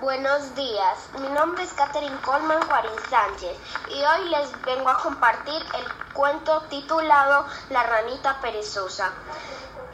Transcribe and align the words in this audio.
Buenos 0.00 0.54
días, 0.54 1.08
mi 1.18 1.28
nombre 1.30 1.64
es 1.64 1.72
Catherine 1.72 2.20
Colman 2.20 2.62
Juarín 2.68 2.92
Sánchez 3.10 3.58
y 3.88 4.00
hoy 4.00 4.28
les 4.28 4.62
vengo 4.62 4.88
a 4.88 4.98
compartir 4.98 5.60
el 5.74 6.12
cuento 6.12 6.60
titulado 6.70 7.44
La 7.70 7.82
ranita 7.82 8.40
perezosa. 8.40 9.10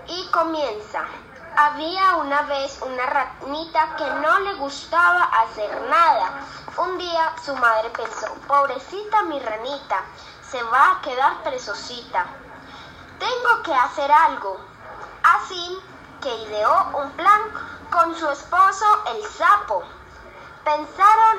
Y 0.06 0.26
comienza. 0.26 1.04
Había 1.56 2.16
una 2.16 2.42
vez 2.42 2.78
una 2.82 3.06
ranita 3.06 3.96
que 3.96 4.04
no 4.20 4.40
le 4.40 4.54
gustaba 4.56 5.22
hacer 5.22 5.80
nada. 5.88 6.32
Un 6.76 6.98
día 6.98 7.32
su 7.42 7.56
madre 7.56 7.88
pensó, 7.88 8.34
pobrecita 8.46 9.22
mi 9.22 9.40
ranita, 9.40 10.02
se 10.50 10.62
va 10.64 10.90
a 10.90 11.00
quedar 11.00 11.42
perezosita. 11.44 12.26
Tengo 13.18 13.62
que 13.62 13.72
hacer 13.72 14.12
algo. 14.12 14.58
Así 15.22 15.78
que 16.20 16.34
ideó 16.42 16.90
un 16.92 17.10
plan 17.12 17.40
con 17.94 18.12
su 18.16 18.28
esposo 18.28 18.84
el 19.14 19.24
sapo. 19.24 19.84
Pensaron 20.64 21.38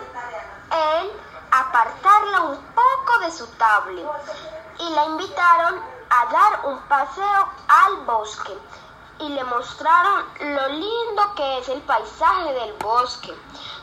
en 0.72 1.12
apartarla 1.52 2.42
un 2.44 2.58
poco 2.58 3.20
de 3.20 3.32
su 3.32 3.46
tablet 3.58 4.08
y 4.80 4.90
la 4.92 5.06
invitaron 5.06 5.82
a 6.10 6.26
dar 6.32 6.66
un 6.66 6.80
paseo 6.84 7.50
al 7.68 7.98
bosque 8.06 8.58
y 9.20 9.30
le 9.30 9.44
mostraron 9.44 10.24
lo 10.40 10.68
lindo 10.70 11.36
que 11.36 11.58
es 11.60 11.68
el 11.68 11.82
paisaje 11.82 12.54
del 12.54 12.74
bosque. 12.76 13.38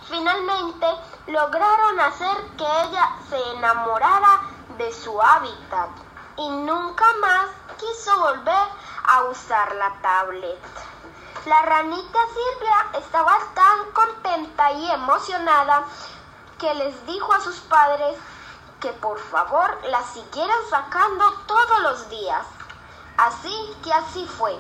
Finalmente 0.09 0.87
lograron 1.27 2.01
hacer 2.01 2.37
que 2.57 2.65
ella 2.65 3.11
se 3.29 3.51
enamorara 3.53 4.41
de 4.79 4.93
su 4.95 5.20
hábitat 5.20 5.91
y 6.37 6.48
nunca 6.48 7.05
más 7.20 7.47
quiso 7.79 8.19
volver 8.19 8.69
a 9.05 9.25
usar 9.25 9.75
la 9.75 9.93
tablet. 10.01 10.92
La 11.47 11.62
ranita 11.62 12.19
Silvia 12.29 13.01
estaba 13.05 13.37
tan 13.55 13.91
contenta 13.92 14.73
y 14.73 14.91
emocionada 14.91 15.84
que 16.59 16.73
les 16.75 17.06
dijo 17.06 17.33
a 17.33 17.41
sus 17.41 17.56
padres 17.61 18.16
que 18.81 18.92
por 18.92 19.19
favor 19.19 19.78
la 19.89 20.03
siguieran 20.05 20.59
sacando 20.70 21.33
todos 21.47 21.81
los 21.83 22.09
días. 22.11 22.47
Así 23.17 23.77
que 23.83 23.92
así 23.92 24.27
fue. 24.27 24.56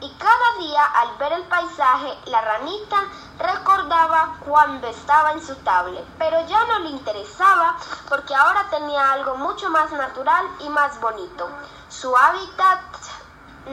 Y 0.00 0.10
cada 0.18 0.58
día 0.58 0.84
al 0.84 1.16
ver 1.16 1.32
el 1.32 1.44
paisaje, 1.44 2.18
la 2.26 2.42
ranita 2.42 2.96
recordaba 3.38 4.36
cuando 4.40 4.86
estaba 4.88 5.32
en 5.32 5.42
su 5.42 5.56
tablet, 5.56 6.04
pero 6.18 6.46
ya 6.46 6.64
no 6.66 6.80
le 6.80 6.90
interesaba 6.90 7.76
porque 8.08 8.34
ahora 8.34 8.68
tenía 8.68 9.12
algo 9.12 9.36
mucho 9.36 9.70
más 9.70 9.90
natural 9.92 10.46
y 10.60 10.68
más 10.68 11.00
bonito, 11.00 11.48
su 11.88 12.14
hábitat 12.14 12.80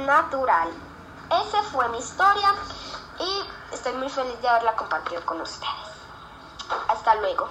natural. 0.06 0.70
Esa 1.42 1.64
fue 1.64 1.90
mi 1.90 1.98
historia 1.98 2.54
y 3.20 3.74
estoy 3.74 3.94
muy 3.94 4.08
feliz 4.08 4.40
de 4.42 4.48
haberla 4.48 4.76
compartido 4.76 5.26
con 5.26 5.42
ustedes. 5.42 5.72
Hasta 6.88 7.16
luego. 7.16 7.50